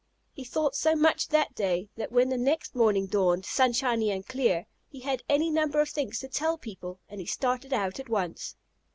He 0.33 0.43
thought 0.43 0.75
so 0.75 0.95
much 0.95 1.27
that 1.27 1.53
day, 1.53 1.91
that 1.95 2.11
when 2.11 2.29
the 2.29 2.35
next 2.39 2.73
morning 2.73 3.05
dawned 3.05 3.45
sunshiny 3.45 4.09
and 4.09 4.25
clear, 4.25 4.65
he 4.89 5.01
had 5.01 5.21
any 5.29 5.51
number 5.51 5.79
of 5.79 5.89
things 5.89 6.17
to 6.21 6.27
tell 6.27 6.57
people, 6.57 6.99
and 7.07 7.21
he 7.21 7.27
started 7.27 7.71
out 7.71 7.99
at 7.99 8.09
once. 8.09 8.55